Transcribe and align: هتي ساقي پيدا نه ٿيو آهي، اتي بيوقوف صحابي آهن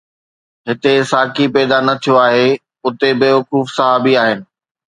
هتي 0.67 0.93
ساقي 1.11 1.45
پيدا 1.55 1.77
نه 1.87 1.93
ٿيو 2.01 2.15
آهي، 2.27 2.49
اتي 2.87 3.09
بيوقوف 3.21 3.65
صحابي 3.77 4.13
آهن 4.25 4.39